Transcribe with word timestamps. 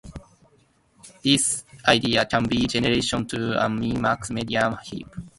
This 1.23 1.63
idea 1.87 2.25
can 2.25 2.45
be 2.47 2.65
generalised 2.65 3.29
to 3.29 3.63
a 3.63 3.69
min-max-median 3.69 4.77
heap. 4.83 5.13